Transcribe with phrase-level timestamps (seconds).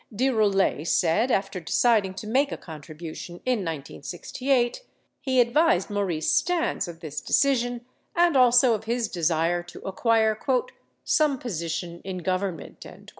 [0.11, 4.81] De Roulet said, after deciding to make a contribution in 1968,
[5.19, 7.85] he advised Maurice Stans of this deci sion
[8.15, 10.39] and also of his desire to acquire
[11.03, 12.83] "some position in Government."